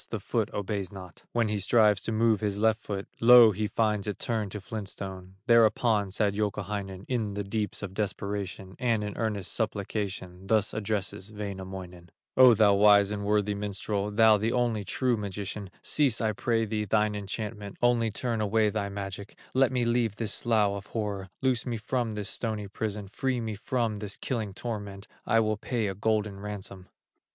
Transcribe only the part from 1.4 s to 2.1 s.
he strives